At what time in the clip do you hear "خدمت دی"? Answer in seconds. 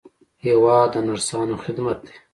1.63-2.15